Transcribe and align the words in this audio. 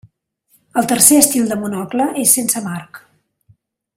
El 0.81 0.87
tercer 0.91 1.19
estil 1.25 1.51
de 1.51 1.59
monocle 1.65 2.09
és 2.23 2.35
sense 2.39 2.65
marc. 2.71 3.01